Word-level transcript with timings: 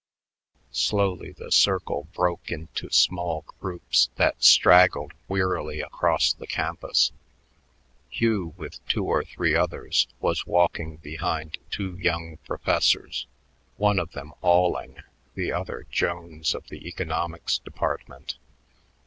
Slowly 0.71 1.31
the 1.31 1.51
circle 1.51 2.07
broke 2.15 2.49
into 2.51 2.89
small 2.89 3.45
groups 3.59 4.09
that 4.15 4.43
straggled 4.43 5.11
wearily 5.27 5.79
across 5.79 6.33
the 6.33 6.47
campus. 6.47 7.11
Hugh, 8.09 8.55
with 8.57 8.83
two 8.87 9.03
or 9.05 9.23
three 9.23 9.53
others, 9.55 10.07
was 10.19 10.47
walking 10.47 10.95
behind 10.97 11.59
two 11.69 11.99
young 11.99 12.37
professors 12.37 13.27
one 13.77 13.99
of 13.99 14.13
them, 14.13 14.33
Alling, 14.41 15.03
the 15.35 15.51
other, 15.51 15.85
Jones 15.91 16.55
of 16.55 16.65
the 16.69 16.87
economics 16.87 17.59
department. 17.59 18.39